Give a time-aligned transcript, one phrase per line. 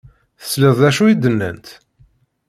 [0.39, 1.67] Tesliḍ d acu i d-nnant?